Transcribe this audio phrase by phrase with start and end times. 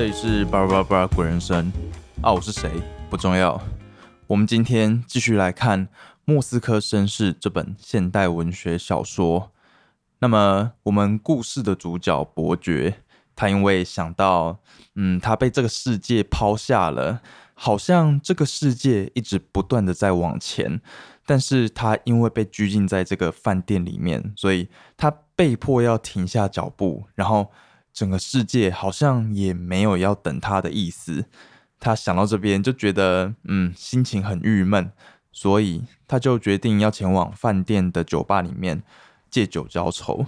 [0.00, 1.70] 这里是巴拉巴拉巴拉鬼人生
[2.22, 2.70] 啊，我是谁
[3.10, 3.60] 不重要。
[4.26, 5.86] 我们今天继续来看
[6.24, 9.52] 《莫斯科绅士》这本现代文学小说。
[10.20, 13.02] 那么，我们故事的主角伯爵，
[13.36, 14.60] 他因为想到，
[14.94, 17.20] 嗯，他被这个世界抛下了，
[17.52, 20.80] 好像这个世界一直不断的在往前，
[21.26, 27.50] 但是他因为被拘禁在这个饭店里面，所以他被迫要停下脚步，然后。
[27.92, 31.26] 整个世界好像也没有要等他的意思。
[31.78, 34.92] 他想到这边就觉得，嗯，心情很郁闷，
[35.32, 38.82] 所以他就决定要前往饭店的酒吧里面
[39.30, 40.26] 借酒浇愁。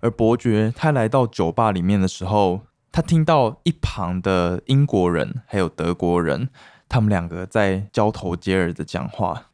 [0.00, 6.48] 而伯爵他来到酒吧里面的时候，他听到一旁的英国人还有德国人，
[6.88, 9.50] 他们两个在交头接耳的讲话。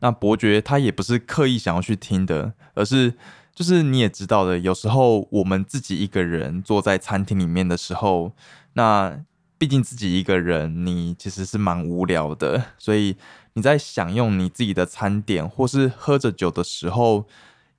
[0.00, 3.14] 那伯爵他也不是刻意想要去听的，而是。
[3.52, 8.32] 就是你也知道的，有时候我们自己一个人坐在餐厅里面的时候，
[8.72, 9.22] 那
[9.58, 13.16] 毕竟自己一个人，你其实是蛮无聊的，所以
[13.52, 17.26] 你在享用你自己的餐点或是喝着酒的时候，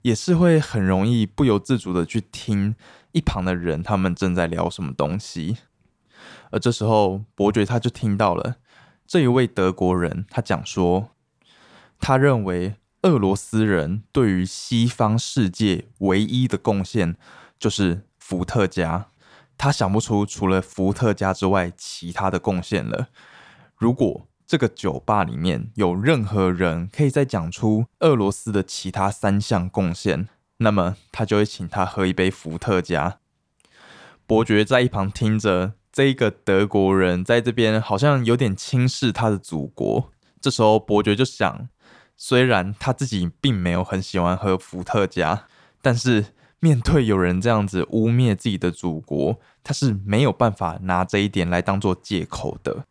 [0.02, 2.76] 也是会很容易不由自主的去听
[3.10, 5.56] 一旁的人他们正在聊什么东西。
[6.52, 8.56] 而这时候，伯爵他就听到了
[9.04, 11.08] 这一位德国人，他讲说，
[11.98, 12.76] 他认为。
[13.02, 17.16] 俄罗斯人对于西方世界唯一的贡献
[17.58, 19.08] 就是伏特加，
[19.58, 23.08] 他想不出除了伏特加之外其他的贡献了。
[23.74, 30.28] 如果这个酒吧里面有任何人可以再讲出俄罗斯的其他三项贡献，
[30.58, 33.18] 那么他就会请他喝一杯伏特加。
[34.28, 40.12] 伯爵在一旁听着，这个德国人在这边好像有点轻视他的祖国。
[40.40, 41.68] 这时候伯爵就想。
[42.24, 45.48] 虽然他自己并没有很喜欢喝伏特加，
[45.82, 46.26] 但是
[46.60, 52.86] 面对有人这样子污蔑自己的祖国，他是没有办法拿这一点来当做借口的。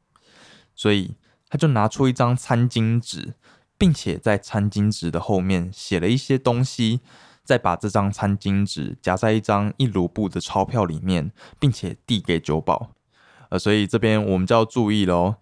[0.75, 1.15] 所以
[1.47, 3.35] 他就拿出一张餐巾纸，
[3.77, 6.99] 并且在餐巾纸的后面写了一些东西，
[7.45, 12.91] 再把这张餐巾纸夹在一张一卢布的钞票里面，并且递给酒保。
[13.47, 15.35] 呃，所以这边我们就要注意喽。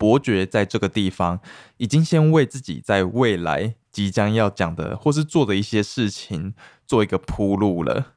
[0.00, 1.40] 伯爵在这个地方
[1.76, 6.54] 已经先为自己在未来即将要讲的或是做的一些事情
[6.86, 8.14] 做一个铺路了，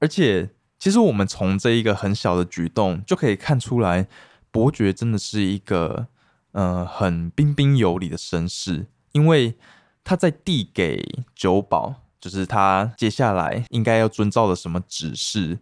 [0.00, 4.06] 而且其实我们从这一个很小的举动就可以看出来，
[4.50, 6.08] 伯爵真的是一个
[6.52, 9.56] 呃很彬彬有礼的绅士，因为
[10.04, 15.58] 他在递给酒保，就是他接下来应该要遵照的什么指示。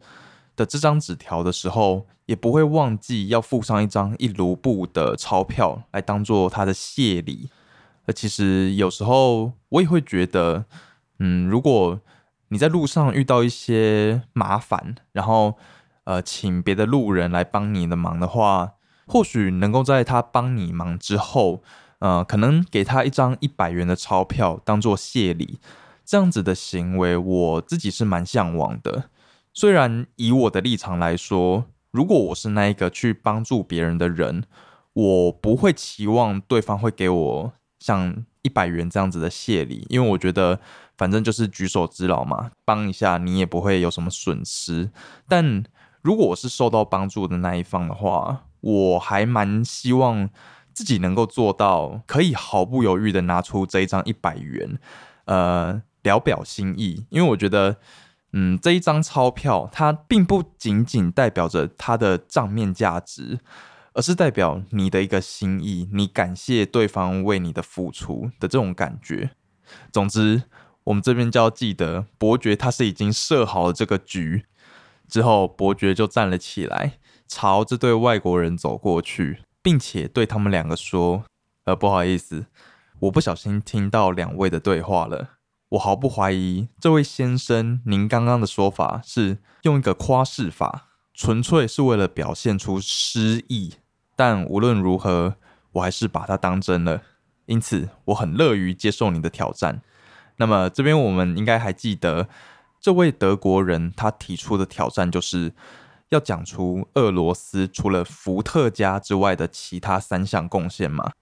[0.56, 7.50] 的这张纸条的时候，也不会忘记要附上一张一卢布的钞票来当做他的谢礼。
[8.06, 10.64] 而其实有时候我也会觉得，
[11.18, 12.00] 嗯，如果
[12.48, 15.56] 你在路上遇到一些麻烦，然后
[16.04, 18.72] 呃，请别的路人来帮你的忙的话，
[19.06, 21.62] 或许能够在他帮你忙之后，
[22.00, 25.60] 呃，可能给他一张一百元的钞票当做谢礼，
[26.04, 29.04] 这样子的行为，我自己是蛮向往的。
[29.54, 34.44] 虽然以我的立场来说，如果我是那一个去帮助别人的人，
[34.94, 40.58] 我不会期望对方会给我像一百元这样子的谢礼，因为我觉得
[40.96, 44.90] 反正就是举手之劳嘛，帮一下你也不会有什么损失。
[45.28, 45.62] 但
[46.00, 50.30] 如果我是受到帮助的那一方的话，我还蛮希望
[50.72, 54.78] 自己能够做到可以毫不犹豫的拿出这一张一百元，
[55.26, 57.76] 呃，聊表心意，因为我觉得。
[58.32, 63.40] 嗯，这一张钞票它并不仅仅代表着它的账面价值，
[63.92, 69.32] 而是代表你的一个心意，你感谢对方为你的付出的这种感觉。
[69.92, 70.44] 总之，
[70.84, 74.46] 我们这边就要记得，伯爵他是已经设好了这个局。
[75.06, 81.24] 之后，伯爵就站了起来，朝这对外国人走过去，并且对他们两个说
[81.64, 82.46] ：“呃，不好意思，
[83.00, 85.32] 我不小心听到两位的对话了。”
[85.72, 93.76] 我毫不怀疑，这位先生，您刚刚的说法是用一个夸饰法，纯粹是为了表现出诗意。
[94.14, 95.36] 但无论如何，
[95.72, 97.00] 我还是把它当真了。
[97.46, 99.80] 因此，我很乐于接受你的挑战。
[100.36, 102.28] 那么，这边我们应该还记得，
[102.78, 105.54] 这位德国人他提出的挑战，就是
[106.10, 111.12] 要讲出俄罗斯除了伏特加之外的其他三项贡献嘛？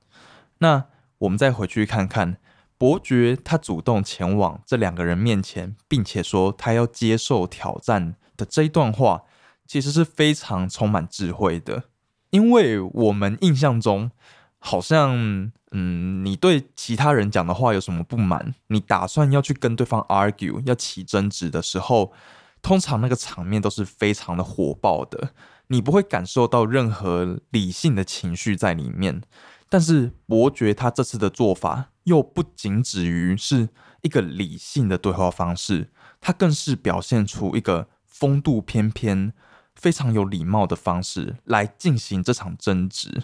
[0.59, 0.87] 那
[1.19, 2.39] 我们再回去看看。
[2.81, 9.25] 伯爵他主动前往这两个人面前，并且说他要接受挑战的这一段话，
[9.67, 11.85] 其实是非常充满智慧的。
[12.31, 14.11] 因为我们印象中，
[14.59, 22.15] 好像嗯，你对其他人讲的话有什么不满，你打算要去跟对方 argue，要起争执的时候，
[22.63, 25.35] 通常那个场面都是非常的火爆的，
[25.67, 29.21] 你不会感受到任何理性的情绪在里面。
[29.71, 33.71] 但是伯爵他这次的做法又不仅止于是
[34.03, 35.91] 一个理性的对话方式，
[36.21, 39.33] 他更是表现出一个风度翩翩、
[39.75, 43.23] 非常有礼貌的方式来进行这场争执。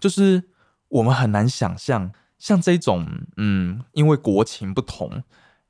[0.00, 0.50] 就是
[0.88, 3.06] 我们很难想象，像这种，
[3.36, 5.22] 嗯，因为国情不同。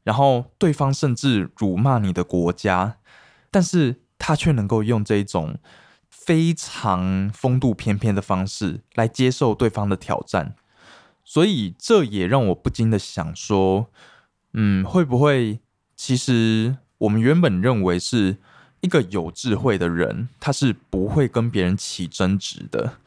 [0.02, 2.98] 然后对方甚至辱骂你的国家，
[3.50, 5.58] 但是他却能够用这种
[6.26, 10.56] 非常风度翩翩的方式来接受对方的挑战，
[11.24, 13.86] 所以这也让我不禁的想说，
[14.54, 15.60] 嗯，会不会
[15.94, 18.38] 其实我们原本认为是
[18.80, 22.98] 一个有智慧的人，他是不会跟别人起争执的，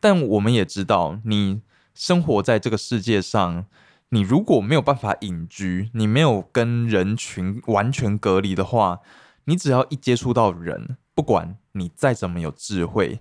[0.00, 1.62] 但我们也知道，你
[1.94, 3.66] 生活在这个世界上。
[4.10, 9.00] 你如果没有办法隐居，你没有跟人群完全隔离的话，
[9.46, 13.20] 你只要一接触到人，不管你再怎么有智慧，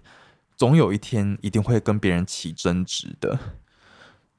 [0.56, 3.38] 总有一天一定会跟别人起争执的。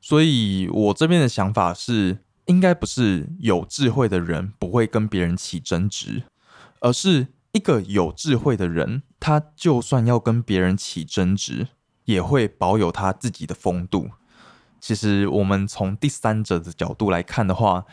[0.01, 6.25] 所以我这边的想法是，应该不是有智慧的人不会跟别人起争执，
[6.81, 11.69] 而是一个有智慧的人，他就算要跟别人起争执，
[12.05, 14.11] 也会保有他自己的风度。
[14.79, 17.87] 其实，我们从第三者的角度来看的话，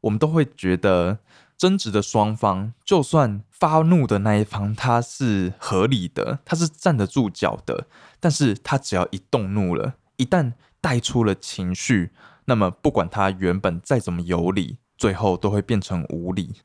[0.00, 1.18] 我们都会觉得
[1.58, 7.88] 争执的双方，就算发怒的那一方他是合理的，他是站得住脚的，
[8.20, 12.12] 但是他只要一动怒了，一旦带出了情绪，
[12.44, 16.62] 那么不管他原本再怎么有理，最后都会变成无理。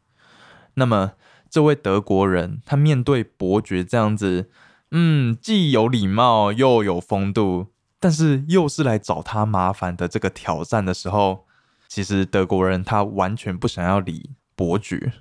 [0.76, 1.14] 那么，
[1.50, 4.50] 这位德国人他面对伯爵这样子，
[4.92, 7.74] 嗯，既有礼貌又有风度。
[8.00, 11.46] 但是又是来找他麻烦的这个挑战的时候，
[11.88, 15.14] 其实德国人他完全不想要理伯爵，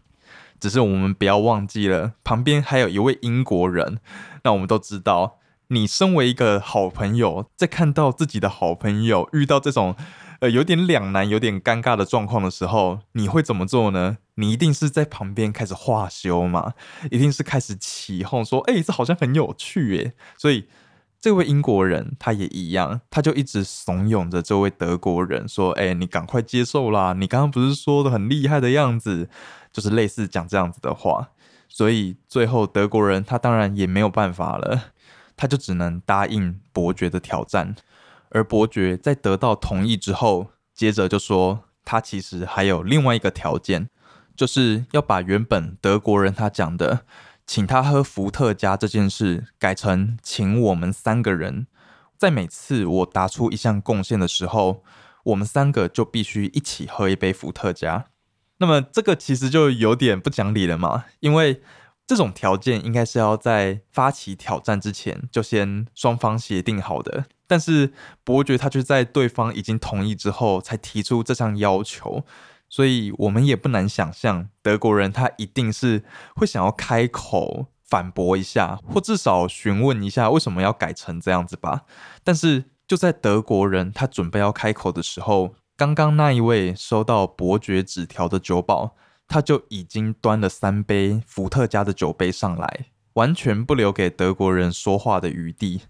[0.61, 3.99] 只是我们不要忘记了，旁边还有一位英国人。
[4.44, 5.38] 那我们都知道，
[5.69, 9.96] 你身为一个好朋友，在看到自己的好朋友遇到这种
[10.40, 14.19] 呃有点两难、有点尴尬的状况的时候，你会怎么做呢？
[14.37, 16.75] 你一定是在旁边开始化修嘛，
[17.11, 20.67] 一定是开始起哄说：“哎，这好像很有趣耶。”所以。
[21.23, 27.13] 这位英国人他也一样，他就一直怂恿着这位德国人说：“哎，你赶快接受啦！
[27.13, 29.31] 你刚刚不是说的很厉害的样子，
[29.73, 31.29] 就是类似讲这样子的话。”
[31.71, 34.87] 所以最后德国人他当然也没有办法了，
[35.37, 37.77] 他就只能答应伯爵的挑战。
[38.31, 43.89] 而伯爵在得到同意之后，接着就说他其实还有另外一个条件，
[44.35, 47.05] 就是要把原本德国人他讲的。
[47.53, 51.67] 请他喝伏特加这件事改成请我们三个人，
[52.17, 54.83] 在每次我答出一项贡献的时候，
[55.25, 58.07] 我们三个就必须一起喝一杯伏特加。
[58.57, 61.61] 那么这个其实就有点不讲理了嘛，因为
[62.07, 67.93] 这种条件应该是要在发起挑战之前就先双方协定好的，但是
[68.25, 72.25] 伯爵他却在对方已经同意之后才提出这项要求。
[72.73, 76.03] 所以我们也不难想象，德国人他一定是
[76.35, 81.82] 会想要开口反驳一下，或至少询问一下为什么要改成这样子吧。
[82.25, 88.96] 但是就在德国人他准备要开口的时候，刚刚那一位收到伯爵纸条的酒保，
[89.29, 95.82] 他就已经端了三杯伏特加的酒杯上来，完全不留给德国人说话的余地。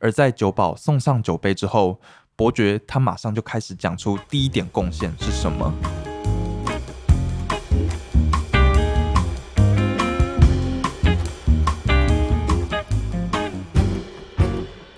[0.00, 2.00] 而在酒保送上酒杯之后，
[2.34, 5.72] 伯爵他马上就开始讲出第一点贡献是什么。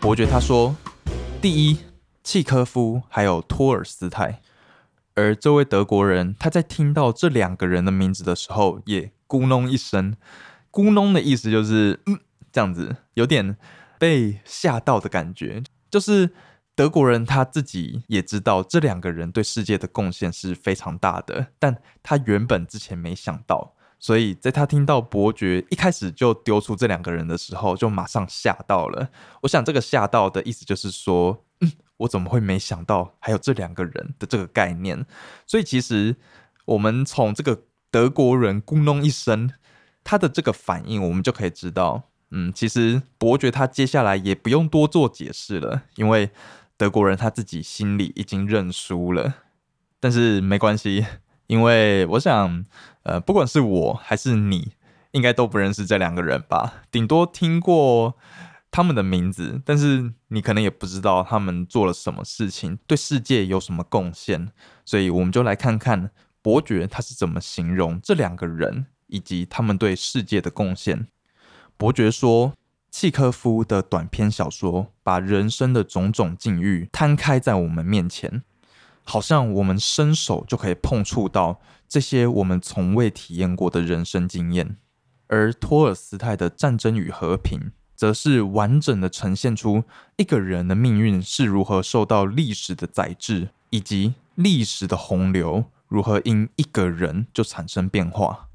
[0.09, 0.75] 伯爵他说
[1.39, 1.81] ：“第一，
[2.25, 4.41] 契科夫还有托尔斯泰。”
[5.15, 10.17] 而这位德国人他在听到这两个人的名字的时候，也咕哝一声。
[10.73, 12.19] 咕哝的意思就是嗯，
[12.51, 13.59] 这样子，有点
[13.99, 15.63] 被吓到的感觉。
[15.91, 16.31] 就是
[16.75, 23.75] 德国人他自己也知道这两个人对世界的贡献是非常大的，但他原本之前没想到。
[24.01, 29.11] 所以在他听到伯爵一开始就丢出这两个人的时候，就马上吓到了。
[29.43, 35.05] 我想这个吓到的意思就是说，嗯，我怎么会没想到还有这两个人的这个概念？
[35.47, 36.15] 所以其实
[36.67, 39.51] 我们从这个德国人咕哝一声，
[40.05, 46.31] 他的这个反应，我们就可以知道，嗯，其实伯爵他接下来也不用多做解释了，因为
[46.77, 49.35] 德国人他自己心里已经认输了。
[49.99, 51.05] 但是没关系。
[51.49, 52.65] 因为我想，
[53.03, 54.75] 呃，不管是我还是你，
[55.11, 56.85] 应该都不认识这两个人吧？
[56.91, 58.17] 顶多听过
[58.71, 64.53] 他们的名字，但是你可能也不知道他们做了什么事情，对世界有什么贡献。
[64.85, 66.11] 所以，我们就来看看
[66.43, 71.09] 伯爵他是怎么形容这两个人以及他们对世界的贡献。
[71.79, 72.53] 伯爵说，
[72.91, 78.43] 契科夫的短篇小说把人生的种种境遇摊开在我们面前，
[79.09, 84.77] 好像我们伸手就可以碰触到这些我们从未体验过的人生经验。
[85.29, 87.59] 而托尔斯泰的《战争与和平》
[87.97, 89.85] 则是完整的呈现出
[90.19, 98.49] 一个人的命运是如何受到历史的宰制，以及历史的洪流如何因一个人就产生变化。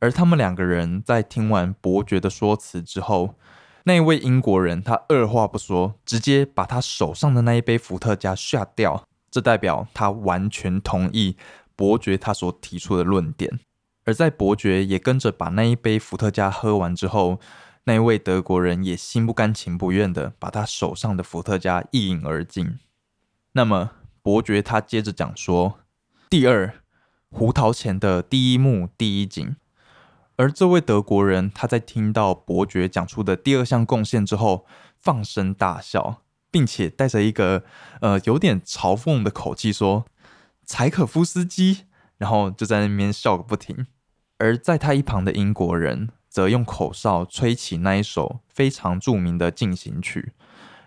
[0.00, 3.36] 而他们两个人在听完伯爵的说辞之后，
[3.84, 11.36] 那位英国人他二话不说，直接把他手上的那一杯伏特加下掉，这代表他完全同意
[11.76, 13.60] 伯爵他所提出的论点。
[14.04, 17.38] 而在伯爵也跟着把那一杯伏特加喝完之后，
[17.84, 22.78] 那一位德国人也心不甘情不愿的把他手上的伏特加一饮而尽。
[23.52, 25.80] 那么伯爵他接着讲说
[26.28, 26.74] ：“第二，
[27.30, 29.56] 胡桃钳的第一幕第一景。”
[30.36, 34.66] 而这位德国人他在听到伯爵讲出的第二项贡献之后，
[34.98, 37.64] 放声大笑，并且带着一个
[38.00, 40.06] 呃有点嘲讽的口气说
[40.66, 41.84] ：“柴可夫斯基。”
[42.20, 43.86] 然后就在那边笑个不停，
[44.36, 50.32] 而在他一旁的英国人则用口哨吹起那一首非常著名的进行曲。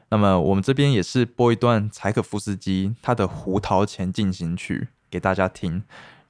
[0.09, 5.81] 那么我们这边也是播一段柴可夫斯基他的《胡桃钳进行曲》给大家听。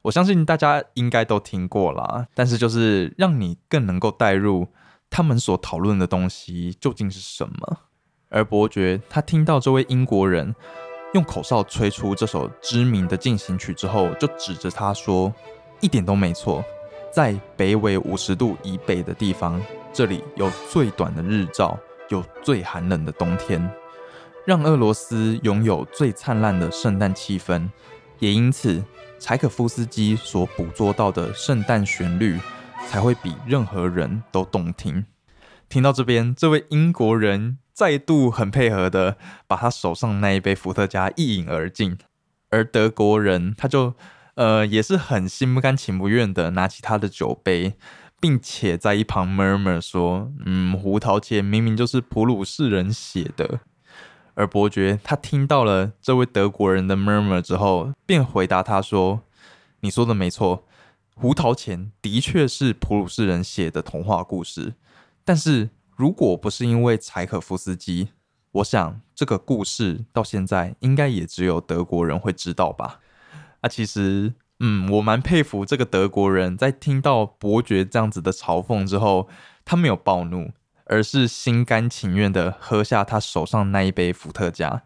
[0.03, 4.69] 我相信大家应该都听过啦，但是就是让你更能够带入
[5.09, 7.79] 他们所讨论的东西究竟是什么。
[8.33, 10.53] 而伯爵他听到这位英国人。
[11.13, 15.31] 用口哨吹出这首知名的进行曲之后，就指着他说
[15.79, 16.65] ：“一点都没错，
[17.13, 19.61] 在北纬五十度以北的地方，
[19.93, 21.77] 这里有最短的日照，
[22.09, 23.69] 有最寒冷的冬天，
[24.43, 27.69] 让俄罗斯拥有最灿烂的圣诞气氛。
[28.17, 28.83] 也因此，
[29.19, 32.39] 柴可夫斯基所捕捉到的圣诞旋律
[32.87, 35.05] 才会比任何人都动听。”
[35.69, 37.59] 听到这边，这位英国人。
[37.73, 41.97] 再度很配合的把他手上那一杯伏特加一饮而尽，
[42.51, 43.95] 而德国人他就
[44.35, 47.73] 呃也是很心不甘情不愿的拿起他的酒杯，
[48.21, 53.61] 并且在一旁 murmur 说：“嗯，胡桃钳明明就是普鲁士人写的。”
[54.35, 59.23] 而伯爵他听到了这位德国人的 murmur 之后，便回答他说
[59.81, 60.67] ：“你说的没错，
[61.15, 64.75] 胡桃钳的确是普鲁士人写的童话故事，
[65.25, 68.09] 但是。”如果不是因为柴可夫斯基，
[68.51, 72.99] 我想这个故事到现在应该也只有德国人会知道吧。
[73.61, 79.29] 啊，其实，嗯，我蛮佩服这个德国人在听到伯爵这样子的嘲讽之后，
[79.63, 80.51] 他没有暴怒，
[80.85, 84.83] 而是心甘情愿的喝下他手上那一杯伏特加。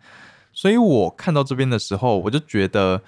[0.52, 3.02] 所以我看到这边的时候，我就觉得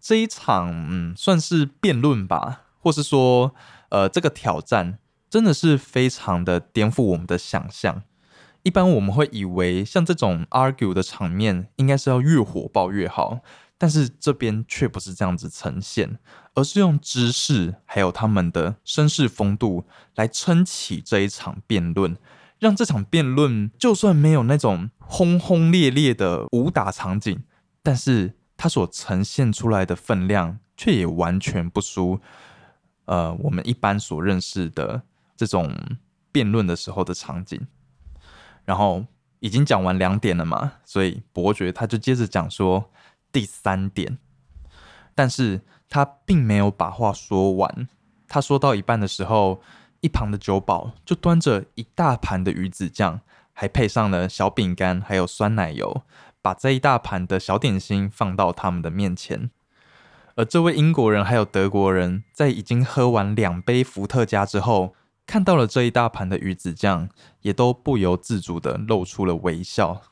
[0.00, 3.54] 这一场，嗯，算是辩论吧，或是说，
[3.88, 4.98] 呃，这个挑战。
[5.32, 8.02] 真的是非常的颠覆我们的想象。
[8.64, 13.40] 一般我们会以为像这种 argue 的场面，应该是要越火爆越好，
[13.78, 16.18] 但是这边却不是这样子呈现，
[16.52, 19.86] 而是用知识还有他们的绅士风度
[20.16, 22.14] 来撑起这一场辩论，
[22.58, 27.42] 让这场辩论就算没有那种轰轰烈烈的武打场景，
[27.82, 32.20] 但是它所呈现出来的分量却也完全不输，
[33.06, 35.04] 呃，我们一般所认识的。
[35.36, 35.74] 这种
[36.30, 37.66] 辩论的时候的场景，
[38.64, 39.04] 然后
[39.40, 42.90] 已经讲完两点了嘛，所以伯爵他就接着讲说
[43.32, 44.18] 第三点，
[45.14, 47.88] 但是他并没有把话说完。
[48.28, 49.60] 他说到一半的时候，
[50.00, 53.20] 一旁的酒保就端着一大盘的鱼子酱，
[53.52, 56.02] 还配上了小饼干，还有酸奶油，
[56.40, 59.50] 把这一大盘的小点心放到他们的面前。
[60.36, 64.94] 而这位英国人还有德国人在已经喝完两杯伏特加之后。
[65.26, 67.08] 看到了这一大盘的鱼子酱，
[67.40, 70.02] 也都不由自主的露出了微笑。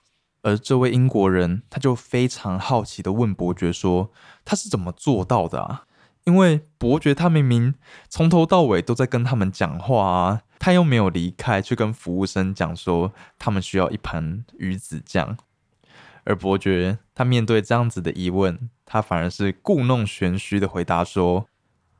[0.42, 4.10] 而这位英国人，他就非常好奇的问伯爵说
[4.46, 5.84] ：“他是怎么做到的啊？
[6.24, 7.74] 因为伯爵他明明
[8.08, 15.36] 从头到尾都在跟他们讲话啊，他又没有离开去跟服务生讲说他们需要一盘鱼子酱。”
[16.24, 21.49] 而伯爵他面对这样子的疑问，他反而是故弄玄虚的回答说。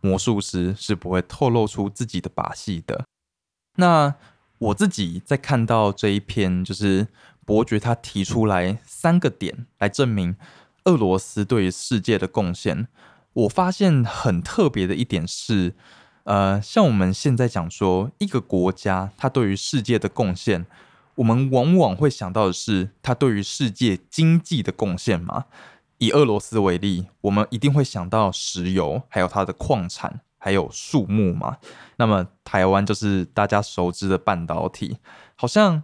[0.01, 3.05] 魔术师是不会透露出自己的把戏的。
[3.77, 4.15] 那
[4.59, 7.09] 我自己在看到这一篇，就是
[7.45, 10.37] 伯爵他提出来三个点来证明
[10.85, 12.89] 俄罗斯对于世界的贡献。
[13.33, 15.75] 我发现很特别的一点是，
[16.25, 20.67] 呃，像我们现在讲说一个国家它对于世界的贡献，
[21.15, 25.45] 我们往往会想到的是它对于世界经济的贡献嘛。
[26.01, 31.59] 以俄罗斯为例，我们一定会想到石油，还有它的矿产，还有树木嘛。
[31.97, 34.97] 那么台湾就是大家熟知的半导体，
[35.37, 35.83] 好像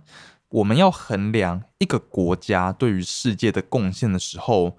[0.48, 4.78] 我们要衡量一个国家对于世界的贡献的时候，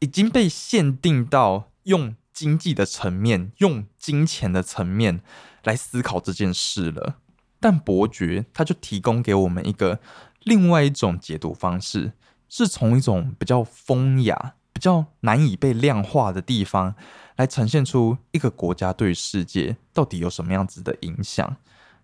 [0.00, 5.22] 已经被限定到用经济的层面、用金钱的层面
[5.62, 7.16] 来思考这件事了。
[7.58, 9.98] 但伯爵他就提供给我们一个
[10.40, 12.12] 另外一种解读方式，
[12.50, 16.94] 是从一种比较风雅、比较难以被量化的地方。
[17.36, 21.56] 来呈现出一个国家对世界到底有什么样子的影响。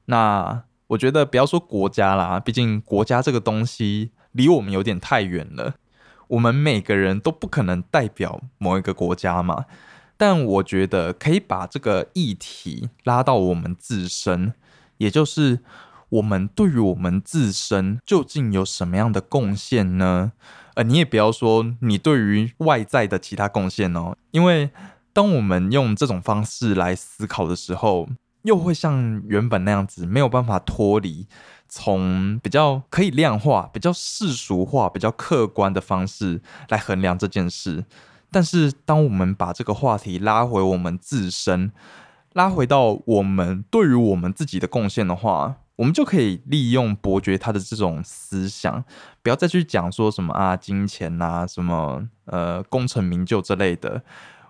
[0.06, 5.74] 那我觉得不要说国家啦，毕竟国家这个东西离我们有点太远了。
[6.26, 9.66] 我们每个人都不可能代表某一个国家嘛。
[10.16, 14.52] 但我觉得可以把这个议题拉到我们自身，
[14.96, 15.60] 也就是
[16.08, 20.32] 我们对于我们自身究竟有什么样的贡献呢？
[20.82, 24.70] 你也不要说你对于外在的其他贡献哦，因为。
[25.12, 28.08] 当我们用这种方式来思考的时候，
[28.42, 31.26] 又会像原本那样子，没有办法脱离
[31.68, 37.84] 从比较可以量化、比较世俗化、比较客观的方式来衡量这件事。
[38.30, 41.72] 但是，当我们把这个话题拉回我们自身，
[42.34, 48.84] 拉回到我们对于我们自己的贡献的话，我们就可以利用伯爵他的这种思想，
[49.22, 54.02] 不要再去讲说什么啊金钱啊、什么呃功成名就之类的。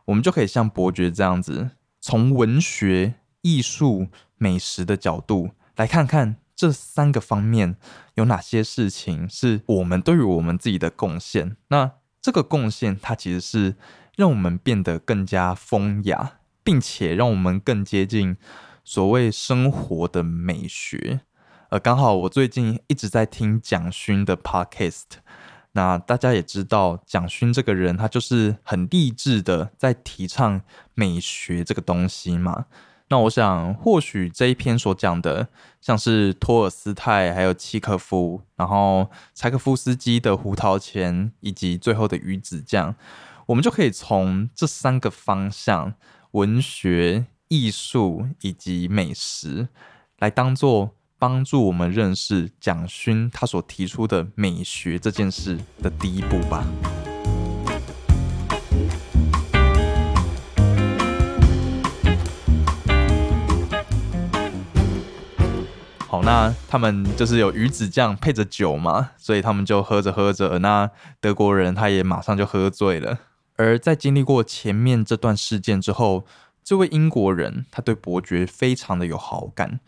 [0.07, 1.71] 我们就可以像伯爵这样子，
[2.01, 4.09] 从文学、艺术、
[4.39, 7.77] 美食的角度来看看这三个方面
[8.15, 11.57] 有哪些事情是我们对于我们自己的贡献。
[11.69, 13.77] 那这个贡献，它其实是
[14.17, 18.37] 让我们变得更加风雅，并且让我们更接近
[18.93, 21.21] 所谓生活的美学。
[21.69, 25.05] 呃，刚好我最近一直在听蒋勋的 podcast。
[25.75, 30.63] 那大家也知道，蒋勋这个人，他就是很励志的，在提倡
[30.95, 32.67] 美学这个东西嘛。
[33.11, 35.47] 那我想，或许这一篇所讲的，
[35.81, 42.93] 像是托尔斯泰，还有契诃夫，然后柴可夫斯基的《胡桃钳》，以及最后的《鱼子酱》，
[43.47, 45.95] 我们就可以从这三个方向——
[46.33, 49.69] 文学、艺术以及美食，
[50.19, 50.95] 来当做。
[51.23, 56.67] 帮助我们认识蒋勋他所提出的美学这件事的第一步吧。
[66.09, 73.19] 好，那他们就是有鱼子酱配着酒嘛，所以他们就喝着喝着，那德国人他也马上就喝醉了。
[73.57, 76.25] 而在经历过前面这段事件之后，
[76.63, 79.81] 这位英国人他对伯爵非常的有好感。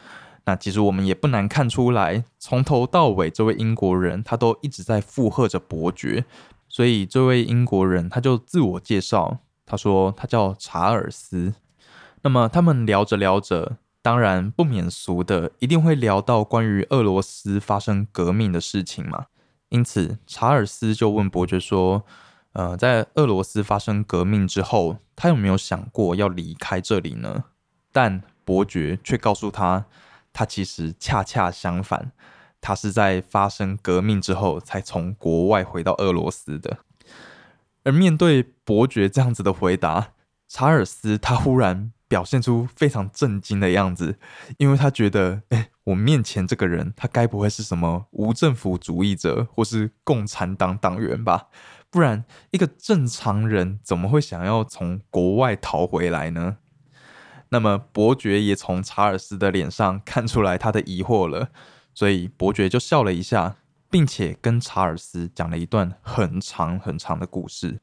[0.44, 6.24] 那其实我们也不难看出来，从头到尾，这位英国人他都一直在附和着伯爵。
[6.68, 11.54] 所以这位英国人他就自我介绍，他说他叫查尔斯。
[12.22, 19.26] 那么他们聊着聊着，当然不免俗的，一定会聊到关于俄罗斯发生革命的事情嘛。
[19.68, 22.04] 因此查尔斯就问伯爵说
[22.52, 27.44] ：“呃，在俄罗斯发生革命之后，他有没有想过要离开这里呢？”
[27.92, 29.86] 但伯爵却告诉他。
[30.34, 32.10] 他其实恰恰相反，
[32.58, 36.78] 他是在发生革命之后才从国外回到俄罗斯的。
[37.84, 40.12] 而面对伯爵这样子的回答，
[40.48, 44.18] 查尔斯他忽然表现出非常震惊的样子，
[44.56, 51.48] 因为他觉得，哎，我面前这个人，他该不会是什么无政府主义者或是共产党党员吧？
[51.92, 56.56] 不然，一个正常人怎么会想要从国外逃回来呢？
[57.50, 61.50] 那么伯爵也从查尔斯的脸上看出来他的疑惑了，
[61.92, 63.56] 所以伯爵就笑了一下，
[63.90, 67.80] 并且跟查尔斯讲了一段很长很长的故事。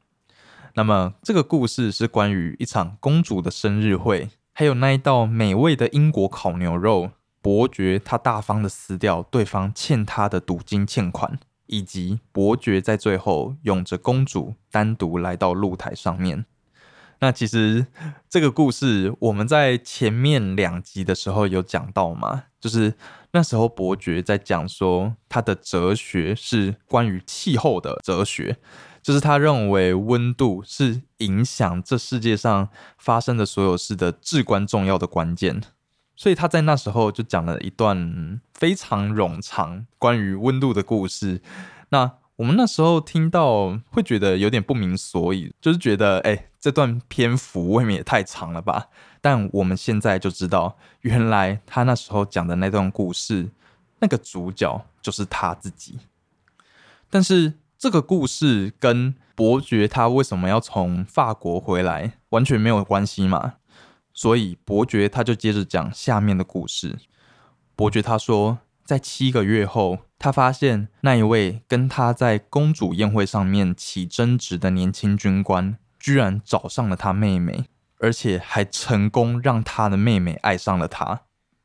[0.73, 7.11] 那么这个故事是关于一场公主的生日会，还有那一道美味的英国烤牛肉。
[7.41, 16.45] 伯爵他大方的撕掉对方欠他的赌金欠款，以及伯爵在最后拥着公主单独来到露台上面。
[17.21, 17.87] 那其实
[18.29, 22.93] 这个故事我们在前面两集的时候有讲到嘛，就是
[23.31, 28.57] 那时候伯爵在讲说他的哲学是关于气候的哲学，
[29.01, 35.61] 就是他认为温度是影响这世界上发生的所有事的至关重要的关键，
[36.19, 41.41] 所以他在那时候就讲了一段非常冗长关于温度的故事。
[41.91, 48.87] 那我们那时候听到会觉得有点不明所以，就是觉得哎，这段篇幅未免也太长了吧？
[49.21, 53.51] 但我们现在就知道，原来他那时候讲的那段故事，
[53.99, 55.99] 那个主角就是他自己。
[57.09, 63.53] 但是这个故事跟伯爵他为什么要从法国回来完全没有关系嘛？
[64.19, 66.97] 所以伯爵他就接着讲下面的故事。
[67.73, 77.67] 伯爵他说，在七个月后，他发现那一位跟他在公主宴会上面起争执的年轻军官，居然找上了他妹妹，
[77.99, 81.21] 而且还成功让他的妹妹爱上了他。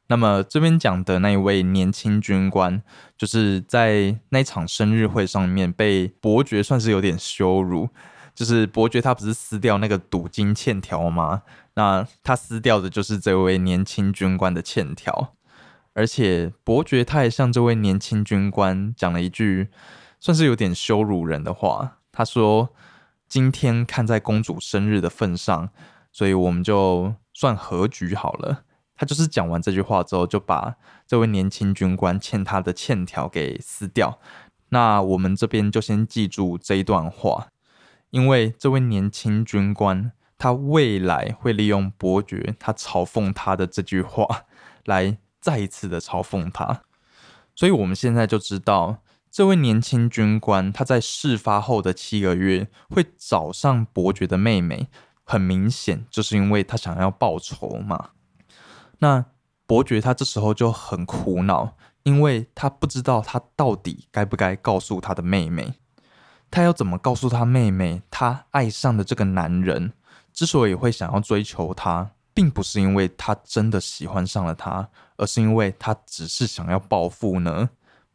[0.07, 2.81] 那么这边讲的那一位年轻军官，
[3.19, 7.89] 就是在那场生日会上面被伯爵算是有点羞辱。
[8.35, 11.43] 就是伯爵他不是撕掉那个赌金欠条吗？
[11.75, 15.35] 那他撕掉的就是这位年轻军官的欠条，
[15.93, 19.69] 而且伯爵他也向这位年轻军官讲了一句
[20.19, 21.99] 算是有点羞辱人的话。
[22.13, 22.71] 他说
[23.29, 25.71] ：“今天看在公主生日的份上，
[26.13, 28.65] 所以我们就算和局好了。”
[28.97, 30.77] 他就是讲完这句话之后，就把
[31.09, 34.21] 这位年轻军官欠他的欠条给撕掉。
[34.69, 37.49] 那我们这边就先记住这一段话。
[38.15, 44.45] 因为这位年轻军官，他未来会利用伯爵他嘲讽他的这句话，
[44.85, 46.83] 来再一次的嘲讽他。
[47.57, 54.87] 所以，我们现在就知道，这位年轻军官他在事发后的七个月会找上伯爵的妹妹，
[55.25, 58.11] 很明显就是因为他想要报仇嘛。
[59.01, 59.25] 那
[59.67, 65.75] 伯爵他这时候就很苦恼，因为他不知道他到底该不该告诉他的妹妹。
[66.55, 69.93] 他要怎么告诉他妹妹，他爱上的这个男人
[70.33, 77.71] 之所以会想要追求她，并不是因为他真的喜欢上了她，而是因为他只是想要报复呢？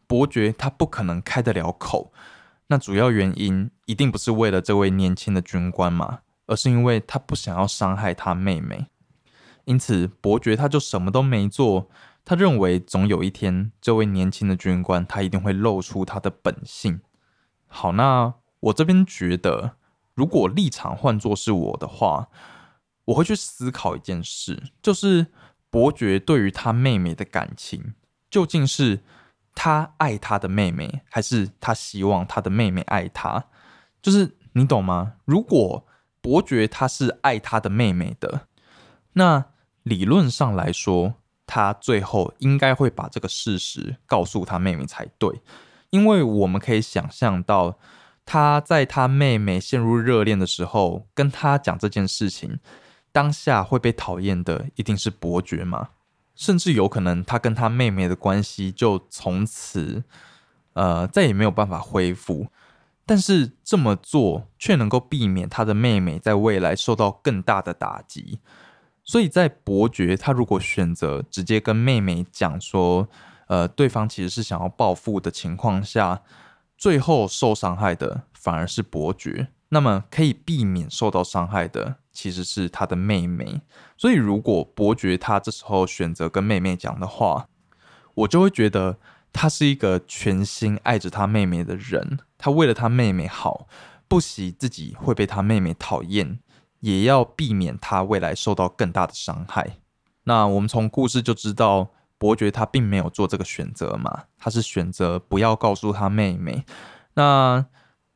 [0.08, 2.14] 伯爵他不可能开得了口，
[2.68, 8.88] 那主要原因一定不是为了这位年轻的军官嘛，而是因为他不想要伤害他妹妹。
[9.66, 11.90] 因此，伯爵他就什么都没做。
[12.24, 17.02] 他认为总有一天，这位年轻的军官他一定会露出他的本性。
[17.70, 19.76] 好，那我这边觉得，
[20.16, 22.28] 如果立场换作是我的话，
[23.06, 25.28] 我会去思考一件事，就是
[25.70, 27.94] 伯爵对于他妹妹的感情，
[28.30, 29.02] 究竟是
[29.56, 33.46] 他爱他的妹妹，还是他希望他的妹妹爱他？
[34.02, 35.14] 就是你懂吗？
[35.26, 35.86] 如果
[36.22, 38.48] 伯爵他是爱他的妹妹的，
[39.14, 39.46] 那
[39.84, 45.42] 理论上来说，他最后应该会把这个事实告诉他妹妹才对。
[45.92, 47.80] 因为我们可以想象到，
[48.26, 52.60] 他在他妹妹陷入热恋的时候，跟他讲这件事情，
[53.12, 55.90] 当下会被讨厌的一定是伯爵嘛？
[56.36, 60.04] 甚至有可能他跟他妹妹的关系就从此，
[60.74, 62.48] 呃，再也没有办法恢复。
[63.06, 68.40] 但是这么做却能够避免他的妹妹在未来受到更大的打击。
[69.04, 73.10] 所以在伯爵他如果选择直接跟妹妹讲说，
[73.50, 76.22] 呃，对方其实是想要报复的情况下，
[76.78, 79.48] 最后受伤害的反而是伯爵。
[79.70, 83.62] 那么可以避免受到伤害的其实是他的妹妹。
[83.98, 87.48] 所以如果伯爵他这时候选择跟妹妹讲的话，
[88.14, 88.98] 我就会觉得
[89.34, 92.20] 他是一个全心爱着他妹妹的人。
[92.38, 93.68] 他为了他妹妹好，
[94.08, 96.40] 不惜自己会被他妹妹讨厌，
[96.82, 99.78] 也要避免他未来受到更大的伤害。
[100.26, 101.90] 那我们从故事就知道。
[102.20, 106.64] 伯爵他并没有做这个选择嘛，他是选择不要告诉他妹妹。
[107.16, 107.66] 那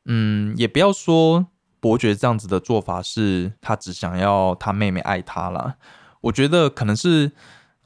[0.04, 1.46] 嗯，也不要说
[1.80, 5.76] 伯爵这样子的做法是他只想要他妹妹爱他啦。
[6.20, 7.32] 我觉得可能是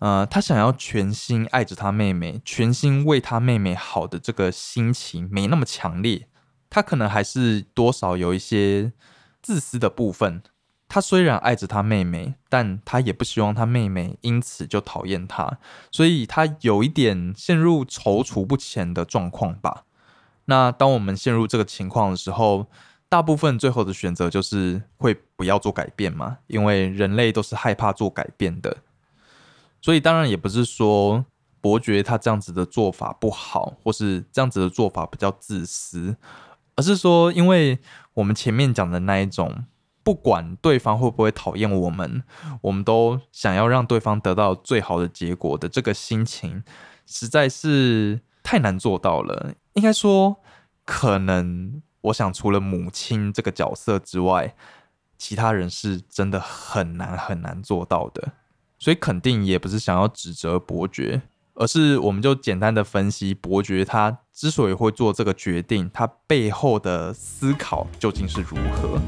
[0.01, 6.29] 呃，他想要全心爱着他妹妹，全心为他妹妹好的这个心情没那么强烈，
[6.69, 8.93] 他可能还是多少有一些
[9.41, 10.43] 自私的部分。
[10.91, 15.59] 他虽然爱着他妹妹，但他也不希望他妹妹因此就讨厌他，
[15.91, 19.85] 所以他有一点陷入踌躇不前的状况吧。
[20.47, 22.67] 那当我们陷入这个情况的时候，
[23.07, 28.79] 大部分最后的选择就是会不要做改变嘛，因为人类都是害怕做改变的。
[29.83, 31.27] 所以当然也不是说
[31.61, 36.17] 伯爵他这样子的做法不好，或是这样子的做法比较自私，
[36.77, 37.79] 而是说，因为
[38.15, 39.67] 我们前面讲的那一种。
[40.09, 42.23] 不管对方会不会讨厌我们，
[42.63, 46.65] 我们都想要让对方得到最好的结果的这个心情，
[47.05, 49.53] 实在是太难做到了。
[49.75, 50.39] 应该说，
[50.87, 54.55] 可能我想除了母亲这个角色之外，
[55.19, 58.33] 其他人是真的很难很难做到的。
[58.79, 61.21] 所以肯定也不是想要指责伯爵，
[61.53, 68.99] 而是我们就简单的分析伯爵他之所以会做这个决定，他背后的思考究竟是如何。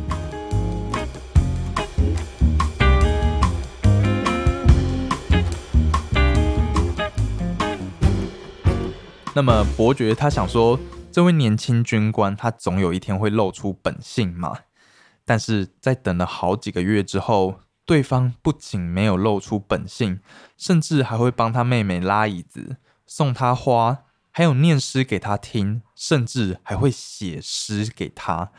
[9.32, 10.78] 那么伯爵他想说，
[11.12, 14.58] 这位年轻军官他总有一天会露出本性嘛？
[15.24, 20.20] 但是在等了好几个月之后，对方不仅没有露出本性，
[20.56, 23.98] 甚至还会帮他妹妹拉椅子、送他花，
[24.32, 28.50] 还有念诗给他听，甚至还会写诗给他。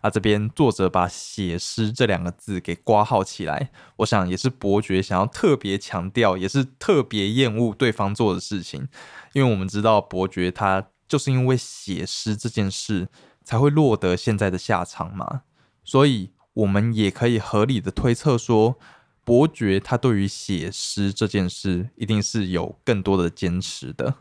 [0.00, 8.88] 啊，这边作者把“写诗”这两个字给挂号起来，我想也是伯爵想要特别强调，也是特别厌恶对方做的事情，
[9.34, 13.08] 因为我们知道伯爵他就是因为写诗这件事
[13.44, 15.42] 才会落得现在的下场嘛，
[15.84, 18.78] 所以我们也可以合理的推测说，
[19.22, 24.14] 伯爵他对于写诗这件事一定是有更多的坚持的。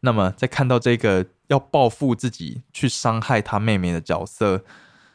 [0.00, 4.62] 那么在看到这个要报复自己去伤害他妹妹的角色。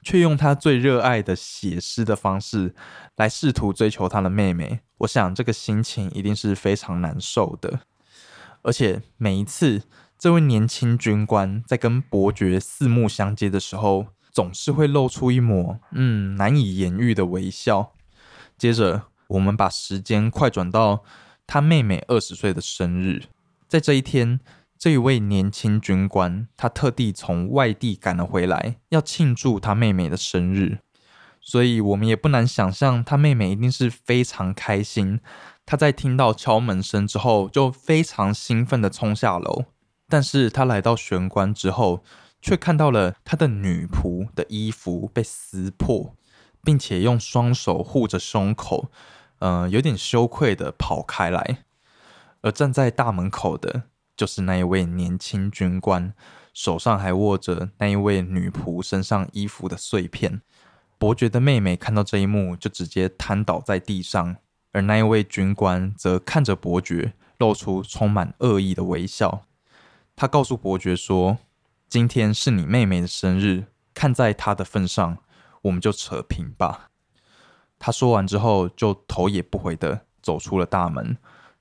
[0.01, 2.73] 却用他最热爱的写诗的方式
[3.15, 7.81] 来试图追求他的妹妹，我想这个心情一定是非常难受的。
[8.62, 9.83] 而且每一次
[10.17, 17.93] 这位年轻军官在跟伯爵四目相接的时候，总是会露出一抹嗯难以言喻的微笑。
[18.57, 21.03] 接着，我们把时间快转到
[21.47, 23.23] 他妹妹二十岁的生日，
[23.67, 24.39] 在这一天。
[24.80, 30.80] 这一位年轻军官，他特地从外地赶了回来，要庆祝他妹妹的生日，
[31.42, 35.20] 所以我们也不难想象，他妹妹一定是非常开心。
[35.65, 39.65] 他在听到敲门声之后，就非常兴奋的冲下楼。
[40.08, 42.02] 但是他来到玄关之后，
[42.42, 46.15] 却看到了他的女仆的衣服被撕破，
[46.63, 48.89] 并且用双手护着胸口，
[49.39, 51.65] 呃，有点羞愧的跑开来。
[52.42, 53.88] 而站在大门口的。
[54.19, 56.13] 就是那一位年轻军官，
[56.53, 60.41] 手上还握着那一位女仆身上衣服的碎片。
[60.97, 64.36] 伯爵的妹妹看到这一幕，就直接瘫倒在地上，
[64.73, 69.45] 而那一位军官则看着伯爵，露出充满恶意的微笑。
[70.17, 71.38] 他告诉伯爵说
[71.88, 75.19] ：“今天是你妹妹的生日，看在她的份上，
[75.62, 76.89] 我们就扯平吧。”
[77.79, 81.15] 他说完之后，就头也不回的走出了大门，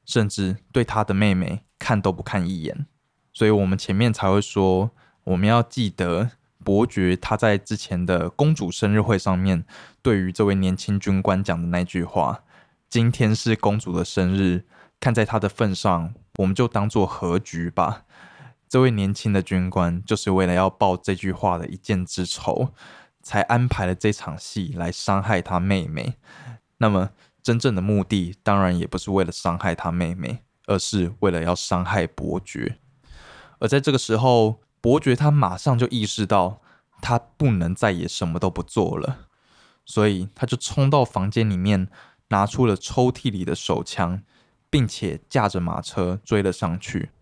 [0.05, 1.63] 甚至对他的妹妹。
[1.79, 2.87] 看都不看一眼，
[3.33, 4.91] 所以我们前面才会说，
[5.25, 6.33] 我们要记得
[6.65, 9.65] 伯爵他在之前的公主生日会上面，
[10.03, 12.43] 对于这位年轻军官讲的那句话
[12.91, 14.65] ：“今天是公主的生日，
[14.99, 18.05] 看在她的份上，我们就当做和局吧。”
[18.69, 22.75] 这位年轻的军官就是为了要报这句话的一箭之仇，
[23.23, 26.17] 才安排了这场戏来伤害他妹妹。
[26.77, 27.11] 那么，
[27.43, 30.43] 真正的目的当然也不是为了伤害他妹妹。
[30.69, 32.79] 而是为了要伤害伯爵，
[33.59, 36.61] 而在这个时候，伯爵他马上就意识到
[37.01, 39.27] 他不能再也什么都不做了，
[39.87, 41.89] 所以他就冲到房间里面，
[42.29, 44.23] 拿出了抽屉里的手枪，
[44.69, 47.13] 并且驾着马车追了上去。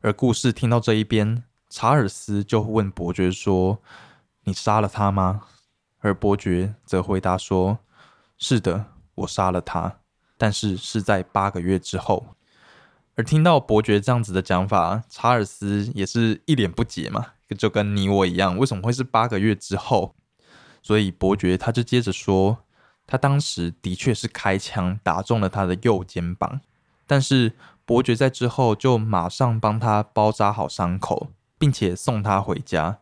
[0.00, 3.80] 而故事听到这一边，查尔斯就问伯爵说
[4.42, 5.42] ：“你杀了他吗？”
[6.02, 7.78] 而伯爵则回答说
[8.36, 10.00] ：“是的，我杀了他，
[10.36, 12.26] 但是是在八个月之后。”
[13.24, 17.26] 听到伯爵这样子的讲法，查尔斯也是一脸不解嘛，
[17.58, 20.14] 就跟你我一样，为什么会是八个月之后？
[20.82, 22.58] 所以伯爵他就接着说，
[23.06, 26.60] 他当时的确是开枪打中了他的右肩膀，
[27.06, 27.52] 但是
[27.84, 32.98] 伯爵在之后就马上帮他包扎好伤口，并且送他回家。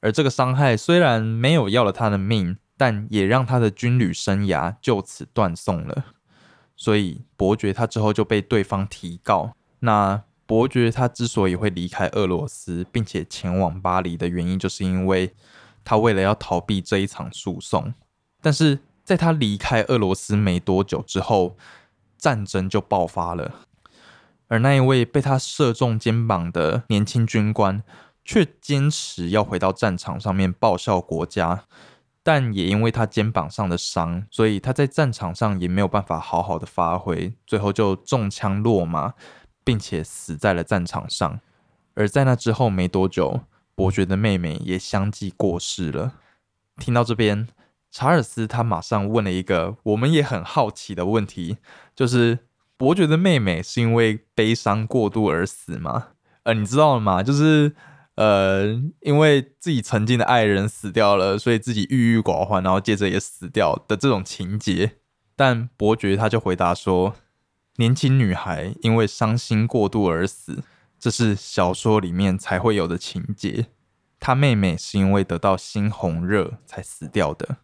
[0.00, 6.04] 而这个伤害虽然没有要了他的命，但也让他的军旅生涯就此断送了。
[6.80, 9.52] 所以伯爵他之后就被对方提告。
[9.80, 15.34] 那伯爵他之所以会离开俄罗斯，并且前往巴黎的原因，就是因为
[15.84, 17.92] 他为了要逃避这一场诉讼。
[18.40, 21.54] 但是在他离开俄罗斯没多久之后，
[22.16, 23.66] 战争就爆发了。
[24.48, 27.82] 而那一位被他射中肩膀的年轻军官，
[28.24, 31.66] 却坚持要回到战场上面报效国家。
[32.22, 39.14] 但也因为他肩膀上的伤，所以他在战场上也没有办法好好的发挥，最后就中枪落马，
[39.64, 41.40] 并且死在了战场上。
[41.94, 43.40] 而在那之后没多久，
[43.74, 46.12] 伯爵的妹妹也相继过世了。
[46.76, 47.48] 听到这边，
[47.90, 51.56] 查尔斯他马上问了一个我们也很好奇的问题，
[51.96, 52.40] 就是
[52.76, 56.08] 伯爵的妹妹是因为悲伤过度而死吗？
[56.42, 57.22] 呃，你知道了吗？
[57.22, 57.74] 就是。
[58.16, 58.66] 呃，
[59.00, 64.96] 因为自己曾经的爱人死掉了，所以自己郁郁寡欢，然后接着也死掉的这种情节。
[65.36, 67.14] 但伯爵他就回答说，
[67.76, 70.62] 年轻女孩因为伤心过度而死，
[70.98, 73.66] 这是小说里面才会有的情节。
[74.18, 77.56] 他妹妹是因为得到猩红热才死掉的。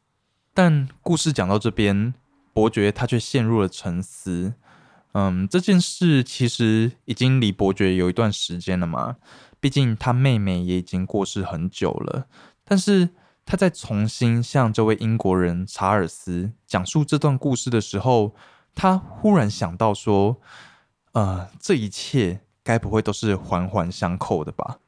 [0.55, 2.15] 但故事讲到这边，
[2.55, 4.55] 伯爵他却陷入了沉思。
[5.19, 9.17] 嗯，这件事其实已经离伯爵有一段时间了嘛。
[9.59, 12.27] 毕竟他妹妹也已经过世很久了，
[12.65, 13.09] 但是
[13.47, 18.35] 他在重新向这位英国人查尔斯讲述这段故事的时候，
[18.75, 20.37] 他忽然想到说
[21.13, 24.81] ：“呃，这一切该不会都是环环相扣的吧？”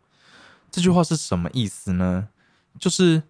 [0.71, 2.29] 这句话是什么意思呢？
[2.79, 3.23] 就是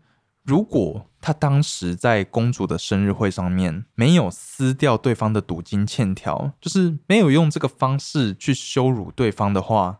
[0.48, 9.98] 如果他当时在公主的生日会上面没有撕掉对方的赌金欠条，就是没有用这个方式去羞辱对方的话，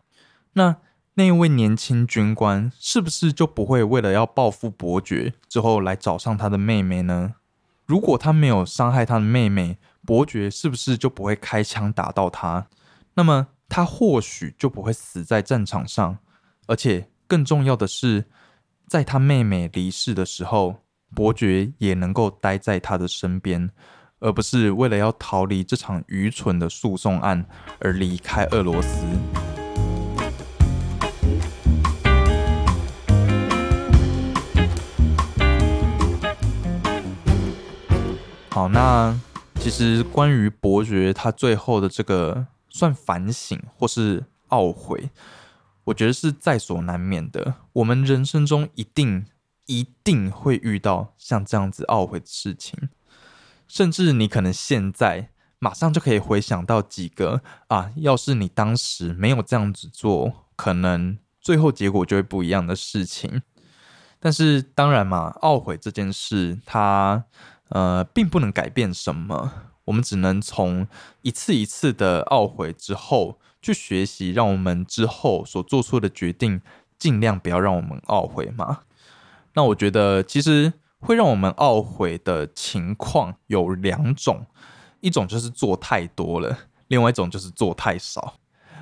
[0.53, 0.77] 那
[1.13, 7.35] 那位年轻军官是不是就不会为了要报复伯爵之后来找上他的妹妹呢？
[7.85, 12.65] 如果他没有伤害他的妹妹，伯爵是不是就不会开枪打到他？
[13.13, 16.17] 那么他或许就不会死在战场上，
[16.65, 18.25] 而且更重要的是。
[18.89, 20.77] 在他妹妹离世的时候，
[21.13, 23.69] 伯爵也能够待在他的身边，
[24.17, 27.45] 而不是为了要逃离这场愚蠢的诉讼案
[27.79, 29.05] 而离开俄罗斯。
[38.49, 39.15] 好，那
[39.59, 45.11] 其实关于伯爵他最后的这个算反省或是懊悔。
[45.89, 47.55] 我觉得是在所难免的。
[47.73, 49.25] 我们人生中一定
[49.65, 52.89] 一定会遇到像这样子懊悔的事情，
[53.67, 63.41] 甚至你可能现在马上就可以回想到几个啊，要是你当时没有这样子做，可能最后结果就会不一样的事情。
[64.19, 67.23] 但是当然嘛，懊悔这件事，它
[67.69, 69.51] 呃并不能改变什么，
[69.85, 70.87] 我们只能从
[71.23, 73.39] 一次一次的懊悔之后。
[73.61, 76.61] 去学习，让我们之后所做出的决定
[76.97, 78.81] 尽量不要让我们懊悔嘛。
[79.53, 84.45] 那我觉得，其实会让我们懊悔的情况有两种，
[85.01, 88.35] 一种就是做太多了，另外一种就是做太少。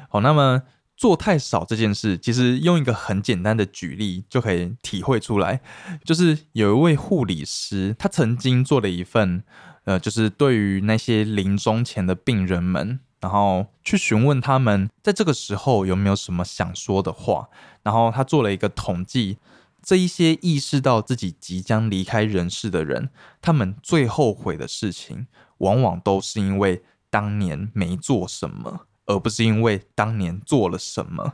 [0.09, 0.63] 好，那么
[0.95, 5.61] 做太少这件事，其实用一个很简单的举例就可以体会出来，
[6.03, 9.43] 就是有一位护理师，他曾经做了一份，
[9.85, 12.99] 呃，就是对于那些临终前的病人们。
[13.19, 17.49] 然后去询问他们在这个时候有没有什么想说的话，
[17.83, 19.37] 然后他做了一个统计，
[19.81, 23.09] 这一些意识到自己即将离开人世的人，
[23.41, 25.27] 他们最后悔的事情，
[25.59, 31.33] 往往都是因为当年没做什么，而不是因为当年做了什么。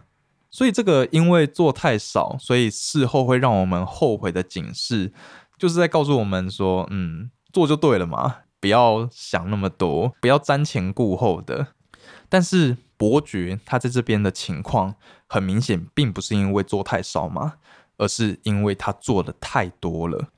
[0.50, 5.12] 所以这个因为做太少，所以事后会让我们后悔的警示，
[5.58, 8.43] 就是在告诉我们说，嗯，做就对了嘛。
[8.64, 11.68] 不要想那么多，不要瞻前顾后的。
[12.30, 14.96] 但是伯爵他在这边的情况，
[15.28, 17.56] 很明显并不是因为做太少嘛，
[17.98, 20.30] 而是因为他做的太多了，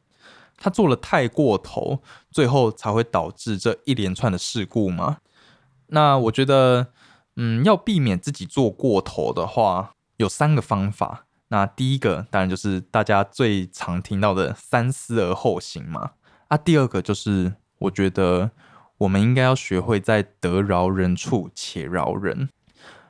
[0.57, 5.17] 他做了太过头，最后才会导致这一连串的事故嘛。
[5.89, 6.87] 那我觉得，
[7.35, 11.27] 嗯，要避免自己做过头的话，有三个方法。
[11.49, 16.13] 那第一个当然就是大家最常听到的“三思而后行”嘛。
[16.47, 17.53] 啊，第二个就是。
[17.79, 18.51] 我觉得
[18.99, 22.49] 我们应该要学会在得饶人处且饶人。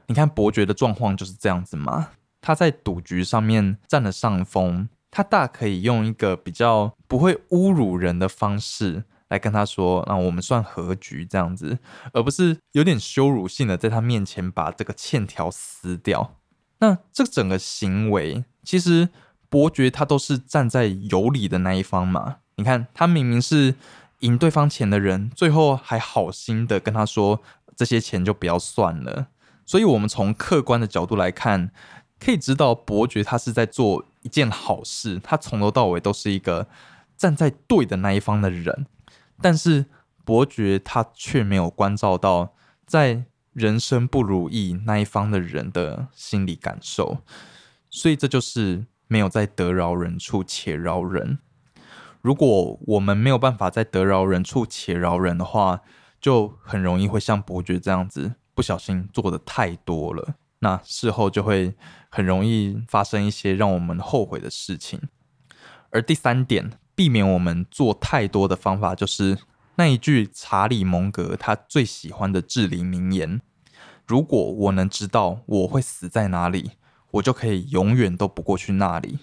[0.08, 2.10] 你看伯爵的状况就是这样子嘛，
[2.42, 11.80] 他在赌局上面占了上风，他大可以用一个比较不会侮辱人的方式来跟他说：“那我们算和局这样子，
[12.14, 16.36] 而不是有点羞辱性的在他面前把这个欠条撕掉。”
[16.80, 19.10] 那这整个行为，其实
[19.50, 22.38] 伯爵他都是站在有理的那一方嘛。
[22.58, 23.76] 你看他明明是。
[24.20, 27.42] 赢对方钱的人，最后还好心的跟他说
[27.76, 29.28] ：“这些钱就不要算了。”
[29.66, 31.72] 所以，我们从客观的角度来看，
[32.20, 36.68] 可以知道伯爵他是在做一件好事，他从头到尾都是一个
[37.18, 38.86] 站在对的那一方的人。
[39.42, 39.86] 但是，
[40.24, 42.54] 伯爵他却没有关照到
[42.86, 47.20] 在人生不如意那一方的人的心理感受，
[47.90, 51.40] 所以这就是没有在得饶人处且饶人。
[52.26, 55.82] 如果我们没有办法在得饶人处且饶人的话，
[56.20, 61.76] 就很容易会像伯爵这样子，不小心做的太多了，那事后就会
[62.10, 65.00] 很容易发生一些让我们后悔的事情。
[65.92, 69.38] 而第三点，避免我们做太多的方法，就是
[69.76, 73.40] 那一句查理蒙格他最喜欢的至理名言：
[74.08, 76.72] 如果我能知道我会死在哪里，
[77.12, 79.20] 我就可以永远都不过去那里。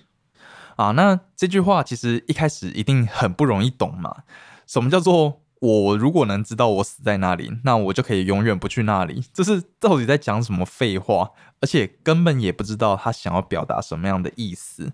[0.82, 4.24] 啊，那这句话其实一开始一定很不容易懂嘛。
[4.66, 9.24] 什么叫做我如果能知道我死在哪里，那我就可以永远不去那里？
[9.32, 11.30] 这是到底在讲什么废话？
[11.60, 14.90] 而且根本也不知道他想要表达什么样的意思。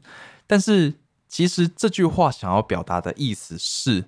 [0.46, 0.94] 但是
[1.26, 4.04] 其实这句话想要表达的意思是，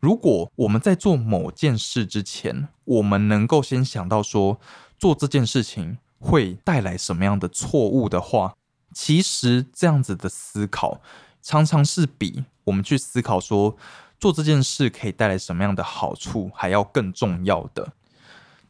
[0.00, 4.60] 如果我们在做某件事之前，我们能够先想到说
[4.98, 8.52] 做这件事情会带来什么样的错误的话。
[8.92, 11.00] 其实这样子的思考，
[11.40, 13.76] 常常是比我们去思考说
[14.20, 17.92] 做这件事可以带来什么样的好处还要更重要的。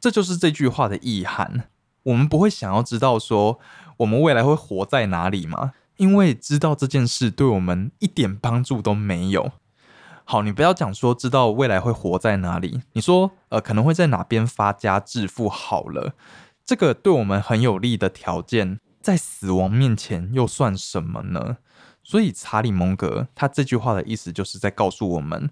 [0.00, 1.68] 这就是这句话的意涵。
[2.04, 3.60] 我们不会想要知道说
[3.98, 5.72] 我们未来会活在哪里吗？
[5.98, 9.52] 因为知道这件事对我们一点帮助都没有。
[10.24, 16.14] 好，你不要讲说知道未来会活在哪里，你说呃可能会在哪边发家致富好了，
[16.64, 21.58] 这个对我们很有利的条件，在死亡面前又算什么呢？
[22.04, 25.50] 所以查理蒙格他这句话的意思就是在告诉我们。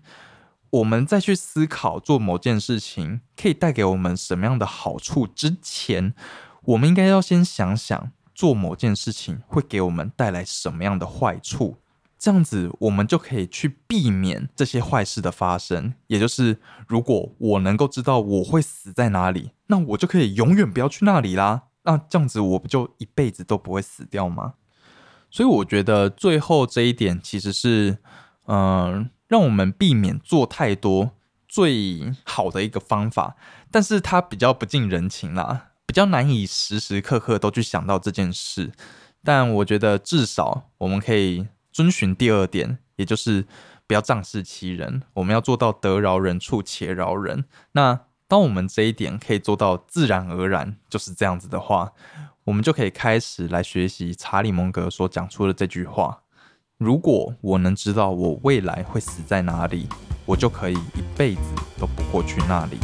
[0.70, 6.14] 我们再去思考做某件事情可以带给我们什么样的好处之前，
[6.62, 11.78] 我们应该要先想想做某件事情会给我们带来什么样的坏处，
[12.16, 15.94] 这样子我们就可以去避免这些坏事的发生。
[16.07, 21.64] 也就是，如果我能够知道我会死在哪里，那我就可以永远不要去那里啦。
[21.83, 24.55] 那这样子我不就一辈子都不会死掉吗？
[25.31, 27.99] 所以我觉得最后这一点其实是，
[28.47, 29.11] 嗯。
[29.31, 31.12] 让我们避免做太多
[31.47, 33.37] 最好的一个方法，
[33.70, 38.72] 但是它比较不近人情啦，比较难以时时刻刻都去想到这件事。
[39.22, 43.47] 但我觉得至少我们可以遵循第二点，也就是
[43.87, 45.05] 不要仗势欺人。
[45.12, 47.45] 我们要做到得饶人处且饶人。
[47.70, 48.01] 那
[48.31, 51.91] 当我们这一点可以做到自然而然就是这样子的话，
[52.45, 56.22] 我们就可以开始来学习查理蒙格所讲出的这句话。
[56.78, 59.89] 如果我能知道我未来会死在哪里，
[60.26, 61.41] 我就可以一辈子
[61.81, 62.78] 都不过去那里。